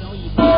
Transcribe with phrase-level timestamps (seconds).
[0.00, 0.49] 然后以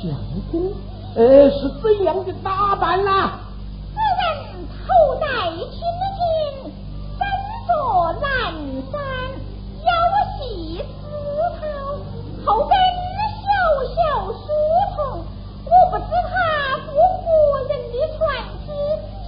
[0.00, 0.14] 相
[0.52, 0.72] 公，
[1.16, 3.40] 呃，是怎样的打扮呐、
[3.92, 4.24] 此人
[4.86, 4.86] 头
[5.20, 5.26] 戴
[5.56, 5.74] 青
[6.14, 6.22] 巾，
[7.18, 7.20] 身
[7.66, 7.70] 着
[8.20, 8.54] 蓝
[8.92, 8.94] 衫，
[9.84, 9.90] 腰
[10.38, 10.38] 系
[10.78, 11.04] 丝
[11.58, 11.66] 绦，
[12.46, 12.70] 后跟
[13.42, 13.46] 小
[13.96, 13.98] 小
[14.30, 14.38] 书
[14.94, 14.98] 童。
[15.66, 16.32] 我不知他
[16.78, 17.26] 是何
[17.68, 18.18] 人的传
[18.64, 18.68] 子，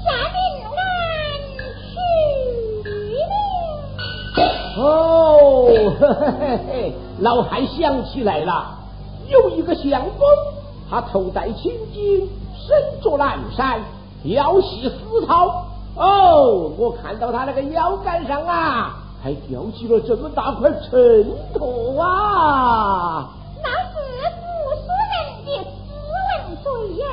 [0.04, 0.38] 下令
[0.70, 0.78] 俺
[1.90, 1.92] 娶
[3.26, 3.32] 了。
[4.78, 4.84] 哦，
[5.66, 6.02] 嘿嘿
[6.38, 6.70] 嘿嘿，
[7.18, 8.78] 老汉想起来了。
[9.28, 10.28] 有一个相公。
[10.90, 12.26] 他头戴青巾，
[12.66, 13.80] 身着蓝衫，
[14.24, 15.52] 腰系丝绦。
[15.94, 20.90] 哦，我看到他那个腰杆上啊，还吊起了这么大块秤
[21.54, 23.30] 砣啊！
[23.62, 23.94] 那是
[24.34, 24.42] 扶
[24.80, 25.14] 苏人
[25.46, 25.78] 的斯
[26.26, 26.28] 文
[26.62, 26.66] 水
[27.04, 27.06] 儿，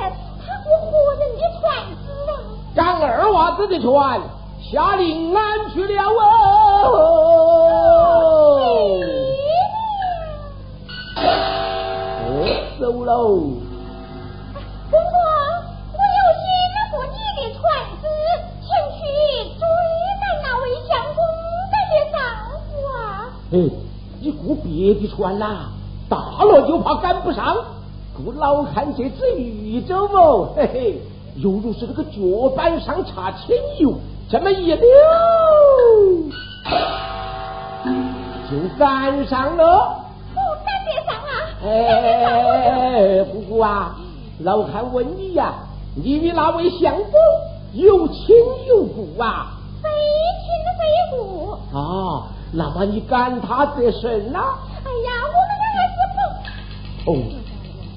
[0.44, 1.62] 他过活人的船
[2.04, 2.32] 只啊？
[2.74, 4.20] 赶二娃子的船
[4.72, 6.16] 下临安去了哦。
[12.80, 13.42] 走喽！
[24.98, 25.00] 啊！
[25.00, 25.68] 哎，你雇别的船啦，
[26.08, 27.56] 大了就怕赶不上。
[28.16, 31.00] 顾老汉这只玉州哦，嘿嘿，
[31.36, 33.94] 犹如是那个脚板上插清油，
[34.28, 34.88] 这么一溜
[38.50, 40.04] 就赶上了。
[40.34, 41.30] 我赶得上啊！
[41.64, 43.96] 哎，姑姑啊，
[44.40, 45.54] 老汉问你呀，
[45.94, 47.12] 你与那位相公
[47.74, 48.34] 有亲
[48.66, 49.58] 有故啊？
[49.82, 49.88] 非
[50.40, 50.80] 亲非
[51.16, 51.52] 故。
[51.76, 54.40] 啊，那么你赶他得甚呐？
[57.08, 57.16] 哦。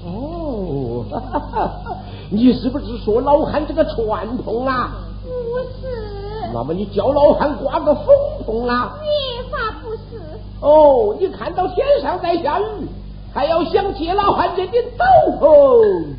[0.04, 1.96] 哦，哈哈
[2.30, 4.90] 你是不是说老汉这个传统啊？
[5.22, 6.50] 不是。
[6.52, 8.06] 那么你叫老汉刮个风
[8.44, 8.98] 筒啊？
[9.02, 10.20] 越发不是。
[10.60, 12.88] 哦，你看到天上在下雨，
[13.32, 15.04] 还要想借老汉这顶斗
[15.40, 16.16] 篷？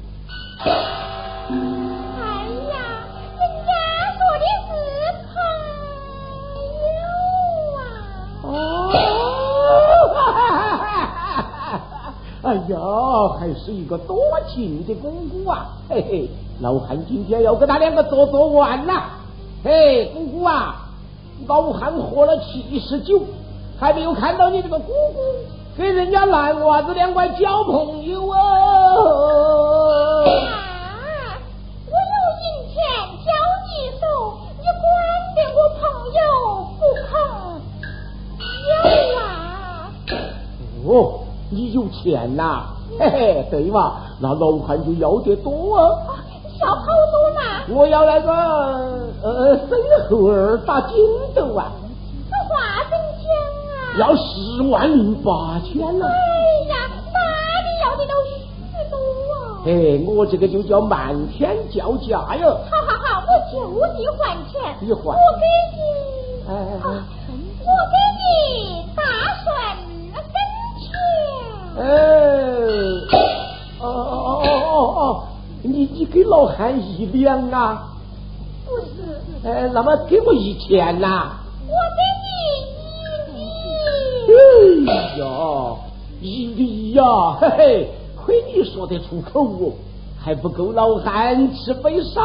[12.53, 12.77] 哎呀，
[13.39, 14.15] 还是一个多
[14.47, 15.69] 情的姑姑啊！
[15.89, 16.29] 嘿嘿，
[16.61, 19.05] 老汉今天要跟他两个做做完呐！
[19.63, 20.85] 嘿，姑姑啊，
[21.47, 23.21] 老汉活了七十酒，
[23.79, 25.19] 还没有看到你这个姑姑
[25.75, 29.42] 跟人家男娃子两个交朋友哦！
[41.53, 42.65] 你有钱呐、
[42.99, 43.93] 嘿嘿，对嘛？
[44.19, 46.17] 那老汉就要得多啊！
[46.61, 48.31] 要好多嘛，我要那个
[49.21, 49.69] 呃身
[50.09, 50.95] 后儿打筋
[51.35, 51.71] 斗啊，
[52.29, 53.25] 这话怎讲
[53.75, 53.99] 啊？
[53.99, 56.13] 要十万零八千呢、哎
[56.69, 56.75] 呀，
[57.13, 57.19] 哪
[57.61, 58.31] 里要的都许
[58.89, 58.95] 多
[59.33, 59.61] 啊！
[59.65, 62.49] 哎，我这个就叫漫天叫价哟。
[62.69, 63.23] 好好好，
[63.53, 64.61] 我就地还钱。
[64.79, 65.45] 你还我给
[65.75, 65.79] 你，
[66.49, 67.95] 哎哎我给
[71.75, 71.83] 哎，
[73.79, 75.23] 哦哦哦哦哦，
[75.63, 77.89] 你你给老汉一两啊？
[78.65, 81.31] 不是，哎，那么给我一千呐、
[81.67, 83.41] 我给你一
[84.27, 84.89] 厘。
[84.89, 85.25] 哎呀，
[86.21, 87.03] 一粒呀，
[87.39, 87.89] 嘿嘿，
[88.23, 89.73] 亏你说得出口哦，
[90.23, 92.21] 还不够老汉吃杯烧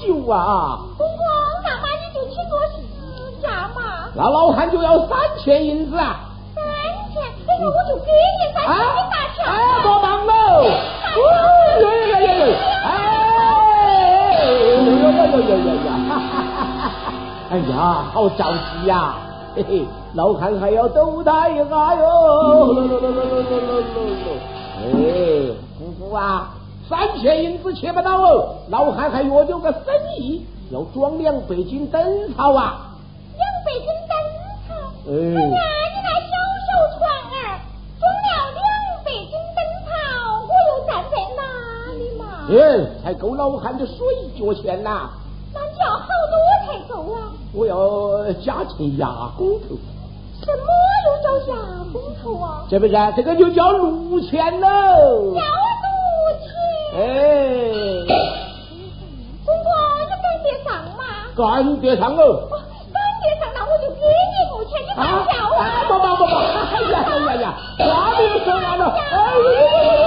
[0.00, 0.78] 酒啊！
[0.96, 1.26] 公公，
[1.62, 4.08] 那么你就去做实价嘛。
[4.14, 6.31] 那老汉就要三千银子啊！
[7.62, 9.46] 哎呦，我就给你三千，啊你大钱。
[9.46, 9.54] 哎，
[9.84, 10.32] 帮忙喽！
[11.14, 11.16] 哦
[11.80, 12.42] 呀呀呀呀！
[12.82, 12.88] 哎，
[14.82, 15.88] 呀呀呀呀呀呀！
[16.08, 17.14] 哈哈哈哈哈！
[17.50, 17.72] 哎呀，
[18.12, 19.14] 好着急呀！
[19.54, 22.04] 嘿嘿，老汉还要抖他一下哟！
[24.80, 24.82] 哎，
[25.78, 26.50] 姑姑啊，
[26.88, 29.80] 三千银子切不到哦，老汉还约有个生
[30.18, 32.90] 意，要装两百斤灯草啊！
[33.36, 34.12] 两百斤灯
[34.66, 34.70] 草。
[35.06, 35.12] 哎
[42.52, 42.62] 里嘛？
[43.04, 43.96] 哎，才够老汉的水
[44.38, 45.10] 脚钱呐！
[45.54, 46.34] 那你要好多
[46.66, 47.32] 才够啊？
[47.54, 49.06] 我要加成牙
[49.36, 49.76] 工头，
[50.44, 50.62] 什么
[51.04, 51.56] 又叫牙
[51.92, 52.64] 工头啊？
[52.70, 52.92] 是不是？
[53.16, 54.68] 这个就叫路钱喽
[55.34, 55.42] 要。
[55.42, 55.88] 路
[56.40, 56.46] 钱。
[56.94, 56.98] 哎，
[59.44, 59.68] 公公，
[59.98, 61.00] 你赶得上吗？
[61.36, 62.22] 赶得上哦！
[62.50, 62.52] 哦
[62.92, 65.84] 赶得上，那我就给你路钱，你啊买票哎，啊！
[65.88, 66.34] 不不不不！
[66.36, 66.40] 哎
[66.90, 67.44] 呀哎呀呀！
[67.78, 68.82] 话没有说完了！
[68.90, 68.94] 哎
[69.36, 70.01] 呦！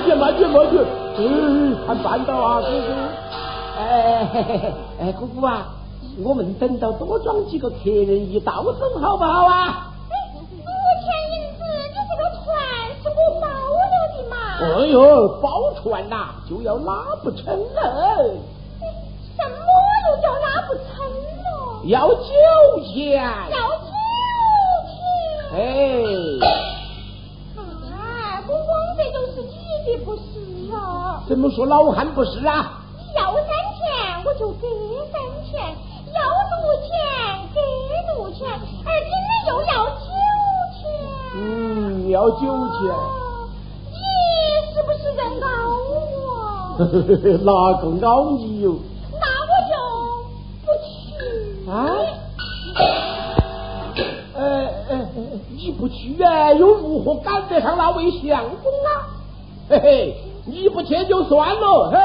[0.00, 1.20] 哎，慢点慢点慢点慢点！
[1.20, 2.72] 哎，看半道啊，姑姑！
[3.78, 4.72] 哎嘿嘿嘿！
[5.00, 5.68] 哎，姑姑啊，
[6.24, 9.92] 我们等到多装几个客人一道走，好不好啊？
[10.08, 10.72] 哎，路
[11.04, 12.46] 钱银子，你这个船
[13.02, 13.82] 是我包了
[14.16, 14.34] 的嘛？
[14.60, 17.78] 哎呦，包船呐、就要拉不成了，
[19.36, 19.56] 什么
[20.06, 20.84] 又叫拉不成
[21.44, 21.46] 了？
[21.84, 22.24] 要酒
[22.86, 23.22] 钱。
[23.50, 23.84] 要酒
[24.86, 24.96] 钱。
[25.52, 25.58] 哎，
[27.58, 29.52] 啊，公公，这就是你
[29.92, 30.20] 的不是
[30.74, 31.19] 啊！
[31.30, 32.82] 怎么说老汉不是啊？
[32.98, 33.44] 你要三
[33.78, 34.66] 钱，我就给
[35.12, 35.62] 三钱；
[36.12, 36.90] 要路钱，
[37.54, 37.60] 给
[38.12, 38.48] 路钱；
[38.84, 40.02] 而今天又要九
[40.74, 40.82] 钱。
[41.36, 42.90] 嗯，要酒钱。
[42.90, 42.98] 啊
[43.92, 43.96] 你
[44.74, 45.48] 是不是在熬
[46.18, 46.28] 我？
[47.46, 47.48] 哪
[47.80, 48.74] 个熬你哟？
[49.12, 49.72] 那我就
[50.66, 51.70] 不去。
[51.70, 51.70] 啊？
[54.34, 54.40] 呃
[54.88, 54.92] 呃，呃
[55.50, 59.06] 你不去啊，又如何赶得上那位相公啊？
[59.68, 60.16] 嘿嘿，
[60.46, 61.98] 你不去就算了，嘿，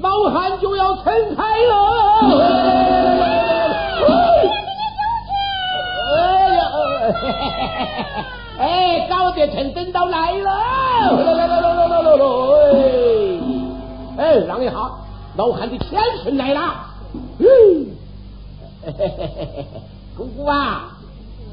[0.00, 1.04] 老汉就要成
[1.36, 1.74] 才了。
[6.14, 6.60] 哎呀，
[7.00, 8.24] 嘿嘿嘿嘿嘿
[8.58, 10.50] 哎，搞得成，等到来了，
[11.16, 12.24] 来来来来来来来来，
[14.18, 14.72] 哎，让一下，
[15.36, 16.60] 老汉的天神来了，
[17.38, 17.46] 嘿，
[18.84, 19.66] 嘿嘿嘿嘿嘿，
[20.16, 20.96] 姑姑啊，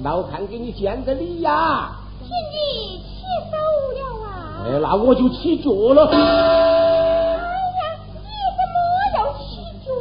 [0.02, 1.92] 老汉给你见个礼呀。
[2.22, 3.04] 请你起
[3.52, 3.58] 手
[4.00, 4.02] 了！
[4.66, 6.08] 哎，那我就起脚了。
[6.08, 7.42] 哎呀，
[8.16, 8.76] 你怎么
[9.16, 9.44] 要起
[9.86, 9.92] 脚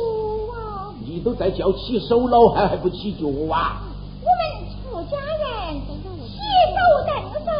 [0.54, 0.94] 啊？
[1.04, 3.82] 你都在叫起手老汉还不起脚啊？
[4.22, 4.40] 我们
[4.70, 6.38] 出家人起
[6.72, 7.10] 手登
[7.44, 7.50] 手，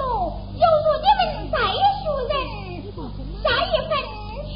[0.55, 1.57] 犹如你们在
[2.05, 2.33] 俗人，
[3.43, 3.91] 下一份
[4.47, 4.55] 全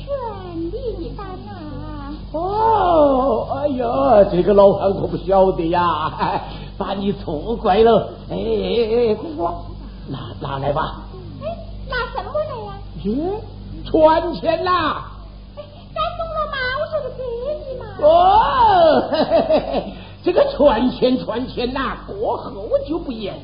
[0.70, 0.74] 礼
[1.16, 2.14] 单啊！
[2.32, 3.84] 哦，哎呀，
[4.30, 6.40] 这个老汉可不晓得呀，
[6.78, 8.10] 把你错怪了。
[8.30, 9.48] 哎哎哎，姑姑，
[10.08, 11.02] 拿拿来吧。
[13.06, 13.14] 哎，拿什么来呀？
[13.14, 13.40] 耶，
[13.84, 15.10] 传钱啦！
[15.56, 15.62] 哎，
[15.94, 16.56] 感动了吗？
[16.80, 17.22] 我说是给
[17.62, 17.86] 你嘛。
[18.00, 19.92] 哦，嘿嘿嘿嘿，
[20.24, 22.52] 这个传钱传钱呐、过后
[22.88, 23.34] 就不严。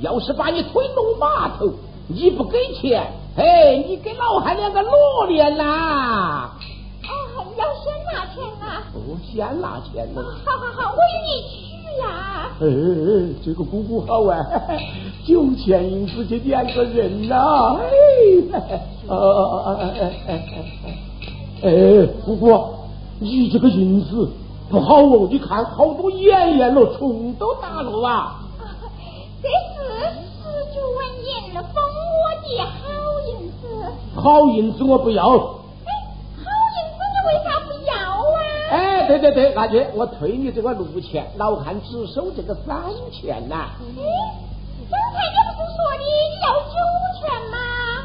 [0.00, 1.68] 要是把你推动码头，
[2.08, 6.50] 你不给钱，哎，你给老汉两个裸脸呐！
[7.36, 8.82] 哦，要先拿钱啊！
[8.94, 10.22] 哦，先拿钱了。
[10.46, 12.50] 好好好，我与你去呀。
[12.60, 12.66] 哎，
[13.42, 14.36] 这个姑姑好啊，
[15.26, 17.88] 九千银子就两个人呐、哎，
[19.08, 19.16] 呃，
[19.64, 20.30] 哎哎哎
[21.62, 22.58] 哎，哎，姑姑，
[23.18, 24.30] 你这个银子
[24.68, 28.40] 不好哦，你看好多眼眼了，虫都打了啊！
[29.42, 29.80] 这是
[30.20, 30.44] 十
[30.74, 32.84] 九文银封我的好
[33.30, 33.62] 银子。
[34.14, 35.59] 好银子我不要，
[39.10, 42.76] 对对对，大姐，我退你这个六钱，老汉只收这个三
[43.10, 44.02] 钱呐、哎，
[44.88, 46.04] 刚才你不是说你
[46.44, 46.76] 要九
[47.18, 47.56] 钱吗？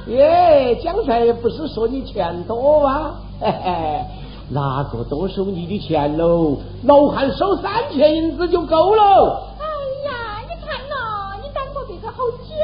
[0.07, 3.17] 耶，刚才不是说你钱多 吗？
[3.39, 4.01] 嘿嘿，
[4.49, 6.57] 哪个多收你的钱喽？
[6.85, 9.03] 老汉收三千银子就够了。
[9.59, 9.65] 哎
[10.09, 12.55] 呀，你看呐，你赶过这个好久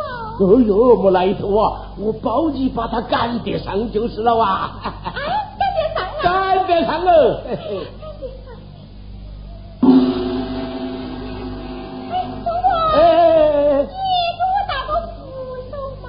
[0.00, 0.36] 啊！
[0.40, 1.82] 哎呦，没来头啊！
[1.98, 4.94] 我包你把他赶得上就是了哇啊！
[6.74, 7.44] lên thẳng ừ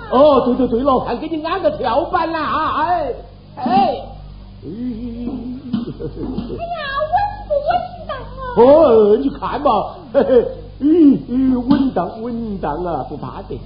[0.10, 2.86] Ồ, tụi tụi tụi lột thằng cái chân áo cho thiểu ba nè hả?
[2.90, 3.14] Ê,
[3.66, 4.02] ê.
[6.58, 8.48] Cái nào huynh của huynh tặng à?
[8.56, 9.72] Ôi, như khải mà.
[11.70, 13.60] Huynh tặng, huynh tặng à, tụi thả tiền.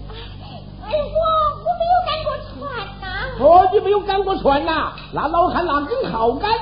[0.91, 3.31] Ê, con, có miêu canh của soạn à?
[3.39, 6.61] Thôi, chứ miêu canh của soạn à, là lâu khả làm cứng khẩu cách.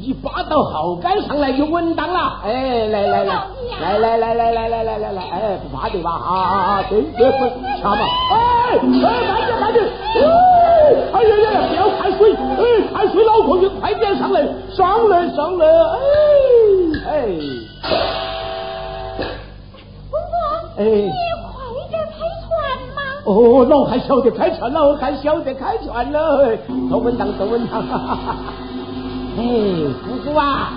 [0.00, 2.40] 你扒到后杆上来就稳当了。
[2.44, 3.34] 哎，来来来，
[3.80, 6.10] 来来来来来来来来来，哎，不怕对吧？
[6.10, 6.82] 啊啊啊！
[6.88, 7.50] 对对对，
[7.82, 7.98] 掐嘛！
[8.30, 8.34] 哎
[8.72, 9.84] 哎，慢点慢点！
[9.84, 10.24] 哎，
[11.12, 12.32] 哎呀呀呀，不要看水！
[12.32, 12.62] 哎，
[12.94, 15.66] 看水老婆，你快点上来，上来上来！
[17.06, 17.20] 哎哎
[20.10, 20.34] 公公，
[20.78, 21.56] 哎你快
[21.90, 22.48] 点开船
[22.94, 22.98] 嘛！
[23.24, 26.56] 哦，老汉晓得开船，老汉晓得开船了，
[26.90, 27.82] 走稳当，走稳当。
[29.36, 29.42] 哎，
[30.02, 30.72] 姑姑啊，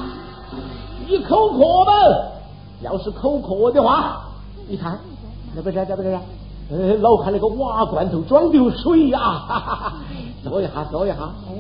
[1.08, 1.94] 你口渴吗？
[2.82, 4.22] 要是口渴的话，
[4.68, 5.00] 你看，
[5.56, 6.20] 那不是，这不是，
[6.70, 9.94] 呃，老汉那个瓦罐头装的有水呀、哈哈哈，
[10.44, 11.16] 坐一下，坐一下。
[11.16, 11.54] 哎，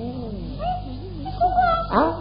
[1.23, 2.19] 姑姑，啊，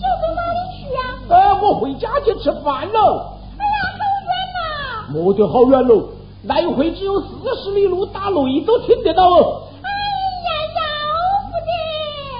[0.00, 6.08] 要到哪里去呀、呃，我回家去吃饭了，哎呀，好远呐、没得好远喽，
[6.44, 7.26] 来回只有四
[7.62, 9.62] 十里路，打雷都听得到哦。
[9.82, 9.88] 哎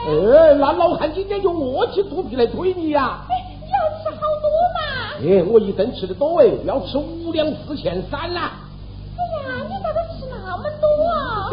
[0.06, 3.34] 哎，那老汉今天就饿起肚皮来推你呀、哎，
[3.72, 4.80] 要吃好多嘛！
[5.22, 8.52] 哎，我一顿吃的多哎，要吃五两四钱三啦。
[9.16, 11.50] 哎呀，你咋个吃那么多啊？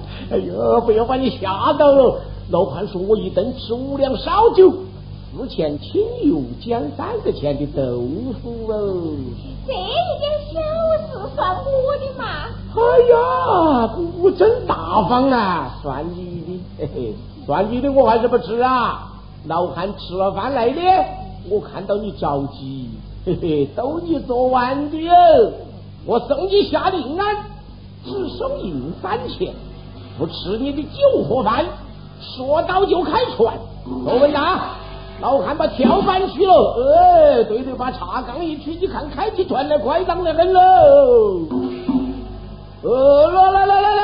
[0.32, 2.20] 哎呦，不要把你吓到了。
[2.50, 4.72] 老汉说我一顿吃五两烧酒，
[5.36, 8.00] 四钱清油减三个钱的豆
[8.42, 9.14] 腐哦。
[9.66, 10.58] 这一点小
[11.06, 12.48] 事算我的嘛！
[12.74, 17.14] 哎呀，姑姑真大方啊，算你的，嘿嘿，
[17.48, 19.10] 算你的我还是不吃啊。
[19.46, 20.80] 老汉吃了饭来的，
[21.48, 22.90] 我看到你着急，
[23.24, 25.52] 嘿嘿，都你做完的哦。
[26.04, 27.36] 我送你下令安，
[28.04, 29.54] 只收银三钱，
[30.18, 31.64] 不吃你的酒和饭。
[32.20, 33.56] 说到就开船，
[34.04, 34.76] 各位啊，
[35.22, 40.60] 老汉把跳板取了，哎，对对，把茶缸一取，你看开起船来快当得很喽。
[42.82, 44.02] 呃，来来来来来，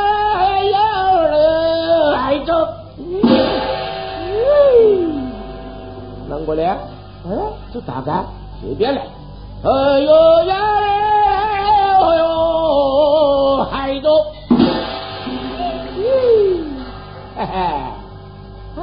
[6.34, 6.62] 啷个的？
[6.64, 6.78] 哎，
[7.72, 8.12] 这咋个？
[8.60, 9.02] 这边来，
[9.62, 10.56] 哎呦呀，
[12.00, 12.22] 哎呦，
[13.70, 14.08] 挨着，
[14.50, 14.56] 嗯，
[17.36, 17.54] 嘿嘿，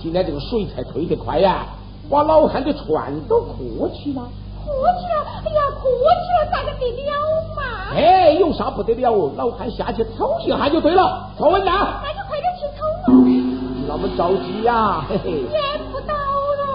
[0.00, 1.66] 今天这个水才退得快呀，
[2.10, 4.22] 把老汉的船都过去了。
[4.66, 7.12] 过去了，哎呀，过去了咋个得了
[7.56, 7.62] 嘛？
[7.94, 9.30] 哎，有啥不得了哦？
[9.36, 11.74] 老汉下去瞅一下就对了，坐稳当。
[12.02, 13.14] 那就快点去瞅嘛！
[13.86, 15.46] 那么着急呀、嘿嘿。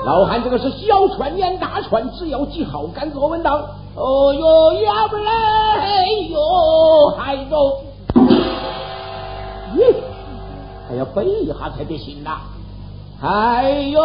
[0.06, 3.54] 老汉这个是小船撵大船，只要系好杆坐稳当。
[3.96, 5.34] 哦哟，要不然，
[5.80, 6.40] 哎呦，
[7.18, 7.78] 还有，
[9.76, 9.96] 咦，
[10.90, 12.42] 还要背一下才得行呐。
[13.22, 14.02] 哎呦，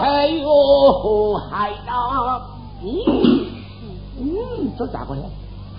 [0.00, 2.40] 哎呦，嗨呀！
[2.82, 3.46] 嗯
[4.20, 5.22] 嗯，这咋回事？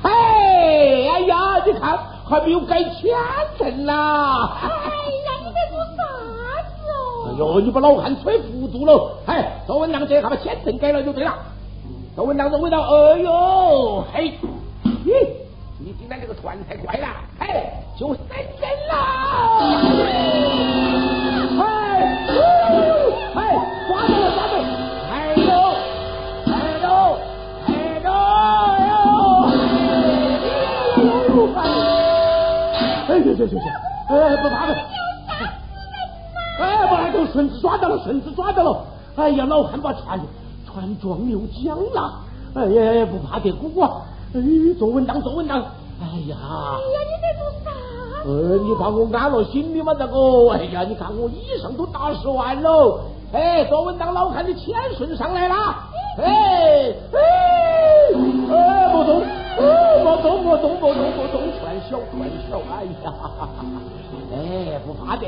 [0.03, 1.99] 嘿，哎呀，你看
[2.29, 3.11] 还没有改签
[3.57, 4.57] 证呐！
[4.61, 6.03] 哎呀，你在做啥？
[7.29, 9.17] 哎呦，你把老汉吹糊涂了！
[9.27, 11.33] 哎，周文亮这下把签证改了就对了。
[12.17, 14.33] 周文亮，周文亮，哎呦，嘿，
[15.05, 15.27] 咦，
[15.77, 17.07] 你今天这个船太快了，
[17.39, 18.95] 嘿，就生人了。
[33.21, 33.61] 行行行行，
[34.09, 34.73] 哎，不怕的。
[34.73, 35.08] 哎，不
[37.27, 38.85] 绳子抓到了，绳子抓到了。
[39.15, 40.19] 哎呀，老汉把船
[40.65, 42.21] 船撞流江了。
[42.55, 43.81] 哎呀，不怕的，姑姑。
[43.81, 44.41] 哎，
[44.77, 45.59] 坐稳当，坐稳当。
[45.59, 46.35] 哎呀。
[46.39, 47.71] 哎呀，你在做啥？
[48.25, 50.49] 呃，你把我安了心里嘛，这个。
[50.51, 53.01] 哎呀，你看我衣裳都打湿完了。
[53.31, 55.55] 哎，坐稳当，老汉的钱顺上来了。
[56.17, 57.19] 哎哎
[58.49, 59.21] 哎，不动。
[59.61, 63.13] 哦，莫动莫动莫动莫动，船小船小，哎呀，
[64.33, 65.25] 哎，不怕的。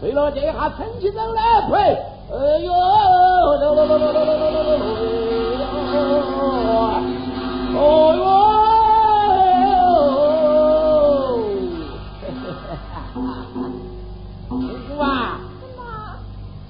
[0.00, 1.40] 对了，这一下撑起走了，
[1.72, 3.72] 哎呦，哎呦，
[7.76, 7.80] 哎
[9.72, 9.80] 呦，
[14.48, 14.54] 姑！
[14.56, 14.56] 姑
[14.98, 15.02] 妈，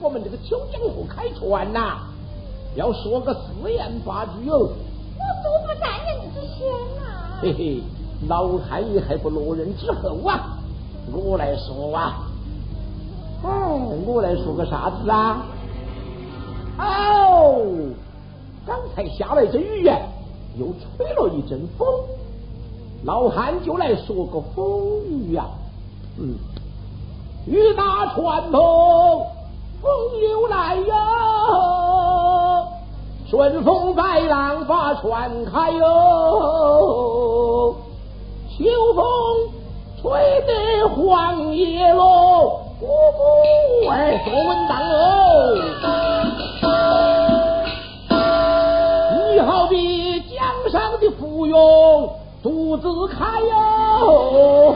[0.00, 1.98] 我们这个秋江河开船呐，
[2.76, 4.58] 要说个四言八句哟。
[4.58, 7.02] 我坐不占人之先呐。
[7.42, 7.82] 嘿嘿，
[8.28, 10.58] 老太爷还不落人之后啊，
[11.12, 12.25] 我来说啊。
[13.46, 13.52] 哎，
[14.04, 15.46] 我来说个啥子啊？
[16.78, 17.62] 哦，
[18.66, 19.84] 刚才下了一阵雨，
[20.58, 21.86] 又吹了一阵风，
[23.04, 25.46] 老汉就来说个风雨呀。
[26.18, 26.34] 嗯，
[27.46, 29.26] 雨打船头，
[29.80, 30.94] 风又来哟。
[33.28, 35.84] 顺风摆浪把船开哟，
[38.50, 39.04] 秋风
[40.00, 40.10] 吹
[40.46, 44.92] 得黄叶落，姑姑哎，坐稳当哦！
[49.32, 50.36] 你好比江
[50.70, 52.10] 上的芙蓉
[52.42, 54.74] 独自开哟，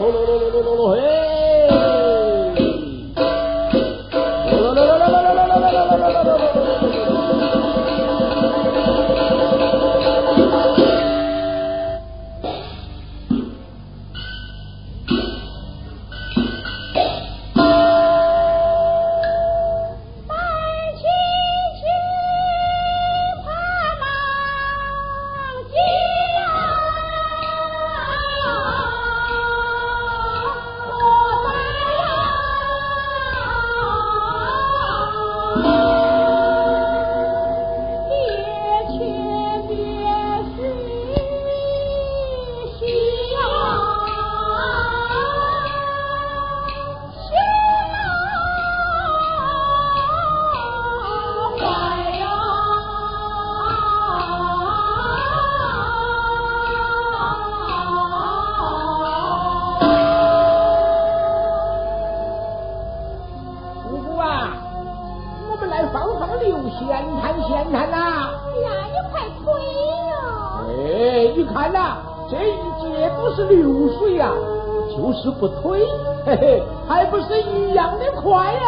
[78.22, 78.60] 快呀！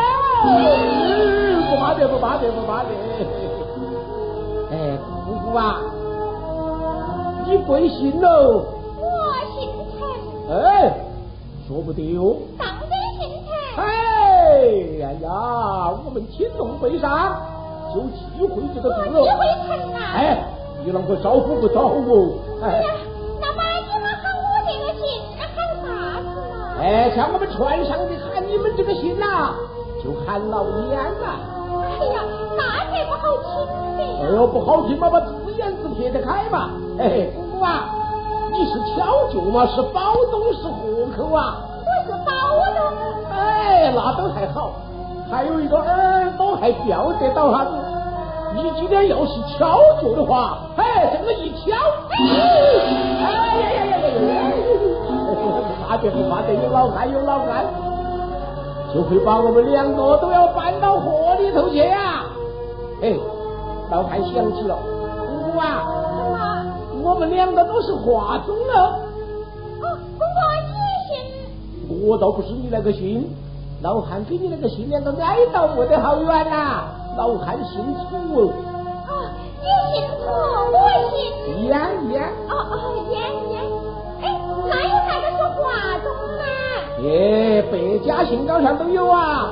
[1.70, 2.90] 不慢得，不慢得，不慢得。
[4.70, 5.80] 哎，姑姑啊，
[7.46, 8.64] 你贵姓喽？
[8.98, 9.04] 我
[9.54, 10.56] 姓陈。
[10.56, 10.58] 哎，
[11.68, 12.36] 说不定哦。
[12.58, 12.78] 当然
[13.20, 13.84] 姓陈。
[13.84, 13.86] 哎
[15.00, 15.28] 呀呀，
[16.04, 17.36] 我们天龙会上
[17.94, 19.20] 就忌讳这个字了。
[19.20, 19.30] 我忌
[19.68, 19.96] 讳啊。
[20.14, 20.44] 哎，
[20.82, 22.38] 你啷个招呼不到我？
[22.62, 22.84] 哎呀，
[23.40, 25.02] 那么你们喊我这个姓，
[25.38, 25.86] 那喊啥
[26.20, 26.80] 子嘛？
[26.80, 26.82] 哎，
[27.14, 28.31] 像我们船上的。
[28.52, 29.54] 你们这个心呐，
[30.04, 31.40] 就喊老蔫呐。
[31.72, 32.20] 哎呀，
[32.54, 33.48] 那才不好听。
[33.96, 36.72] 哎呦，不好听嘛，把字眼自撇得开嘛。
[36.98, 37.88] 哎，姑姑啊，
[38.52, 41.64] 你是敲脚嘛，是包东是户口啊？
[41.80, 42.30] 我是包
[42.76, 42.78] 东。
[43.34, 44.72] 哎，那都还好，
[45.30, 47.70] 还有一个耳朵还吊得到哈子。
[48.54, 51.74] 你今天要是敲脚的话，哎，这么一敲，
[52.10, 52.20] 哎
[53.22, 54.12] 呀呀呀呀！
[54.28, 54.52] 呀，
[55.08, 57.64] 不怕的不怕的，有老汉有老安。
[58.94, 62.26] 就会把我们两个都要搬到河里头去啊！
[63.02, 63.16] 哎，
[63.90, 64.76] 老汉想起了，
[65.18, 65.84] 姑姑啊，
[67.02, 69.00] 我们两个都是画中的。
[72.04, 73.28] 我倒不是你那个姓，
[73.82, 76.84] 老汉跟你那个姓两个挨到没得好远呐。
[77.16, 78.52] 老汉姓楚哦。
[79.08, 79.12] 哦，
[79.60, 80.24] 你姓楚，
[80.72, 80.76] 我
[81.10, 81.16] 姓
[81.66, 81.70] 燕
[82.10, 82.14] 燕。
[82.48, 82.74] 哦哦，
[83.10, 83.31] 燕燕。
[87.04, 89.50] 哎，百家姓高上都有啊。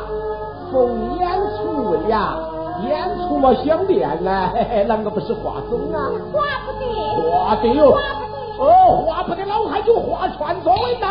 [0.70, 2.38] 红烟出呀，
[2.84, 6.10] 烟出嘛相连呢，嘿嘿，啷个不是画中啊？
[6.32, 6.86] 画不得。
[7.28, 7.90] 画得哟。
[7.90, 8.64] 画不得。
[8.64, 11.08] 哦，画不得，老汉就画传作为道。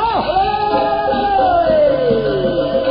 [2.85, 2.88] 打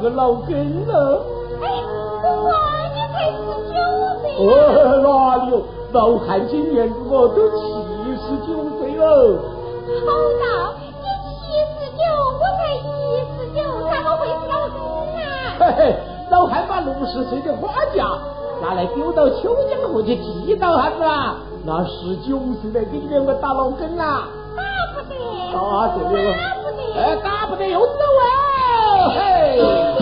[0.00, 1.22] 个老根了。
[1.62, 1.64] 哎，
[2.24, 2.52] 我
[2.94, 3.74] 你才十九
[4.22, 4.24] 岁。
[4.40, 4.48] 哦，
[5.02, 5.06] 哪
[5.44, 5.54] 里哦？
[5.92, 7.58] 老汉今年我都七
[8.16, 9.04] 十九岁了。
[10.06, 10.08] 好
[10.40, 10.82] 道，你
[11.36, 11.42] 七
[11.76, 12.00] 十九，
[12.38, 12.88] 我才一
[13.36, 13.58] 十九，
[13.90, 14.78] 怎么会是老根
[15.18, 15.20] 啊？
[15.58, 15.80] 嘿嘿，
[16.30, 18.06] 老汉把六十岁的花甲
[18.62, 21.36] 拿来丢到秋江河去祭到汉子啊，
[21.66, 24.28] 那十九岁的给你两个打老根啦？
[24.56, 24.62] 打
[24.94, 25.14] 不得。
[25.52, 25.98] 打得。
[25.98, 26.80] 打不得。
[26.96, 29.10] 哎，打不得又走啊！
[29.10, 29.18] 嘿，
[29.60, 29.99] 哎，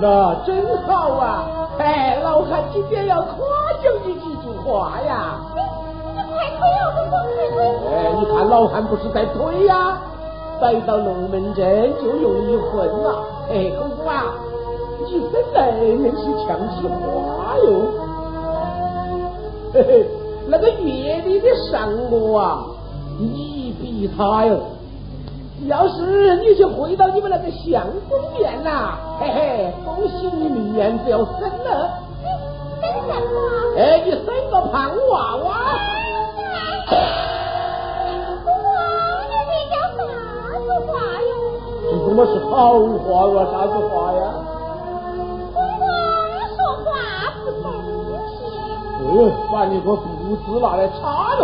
[0.00, 1.68] 呐，真好啊！
[1.78, 3.34] 哎，老汉今天要夸
[3.82, 5.40] 奖你几句话呀。
[6.14, 7.56] 你快推啊，公公快推！
[7.94, 9.98] 哎，你看老汉不是在推呀，
[10.60, 13.24] 摆到龙门阵就容易混了。
[13.50, 14.34] 哎，公公啊，
[15.04, 17.64] 你生来硬是呛起话哟。
[19.72, 20.06] 嘿嘿，
[20.46, 22.64] 那个月里的上我啊，
[23.18, 24.58] 你比他哟。
[25.64, 31.98] 要是你就回到你们那个相公院呐，嘿嘿，恭喜你明年就要生了。
[32.78, 33.40] 生什么？
[33.78, 35.46] 哎，你生个胖娃娃。
[38.44, 38.54] 公公，
[39.30, 39.98] 你这叫啥
[40.60, 40.92] 子话
[41.22, 41.28] 哟？
[41.90, 43.34] 这怎么是好话呀？
[43.50, 44.20] 啥子话呀？
[45.54, 45.82] 公公
[46.54, 46.86] 说话
[47.42, 47.64] 不正
[48.28, 48.38] 气。
[49.00, 49.10] 嗯，
[49.50, 51.42] 把你个肚子拿来插喽。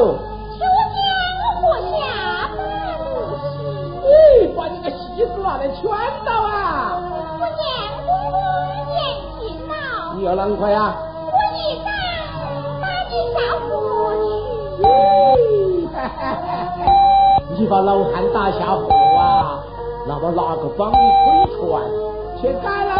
[5.22, 5.82] 你个戏子拿来圈
[6.26, 6.98] 到啊！
[7.38, 7.62] 我念
[8.04, 8.36] 公公
[8.90, 8.98] 年
[9.38, 9.72] 轻了，
[10.16, 10.96] 你要啷个呀？
[11.26, 11.86] 我一掌
[12.80, 13.70] 把你下河
[14.18, 14.82] 去。
[17.56, 19.62] 你把老汉打下河啊？
[20.08, 21.60] 那么拿个帮你推船
[22.40, 22.91] 去赶那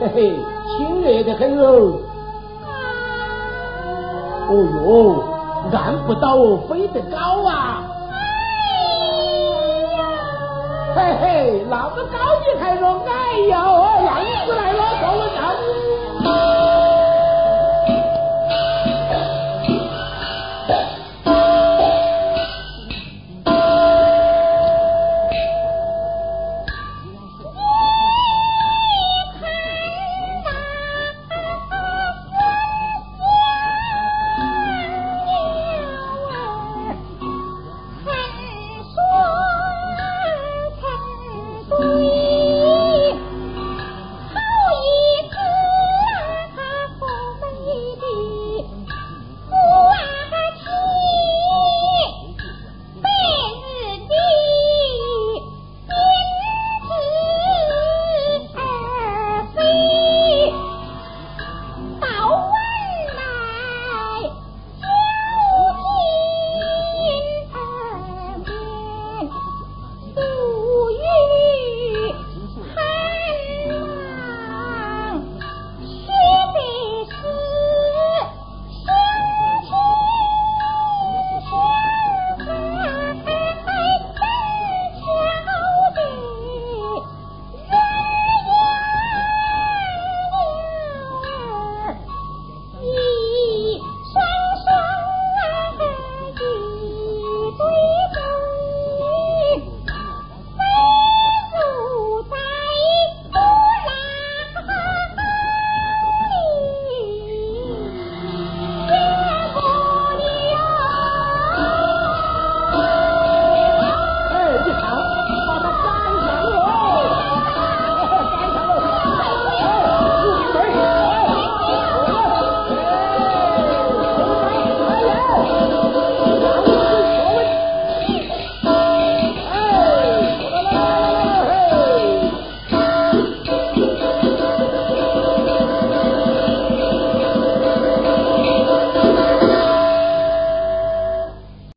[0.00, 0.36] 嘿嘿，
[0.76, 2.00] 亲热得很哦。
[4.48, 4.88] 哦哟，
[5.72, 7.82] 按不到哦，飞得高啊！
[10.94, 13.52] 嘿嘿，那么高你还说矮哟？
[14.04, 14.14] 样
[14.46, 15.24] 子来了，到了。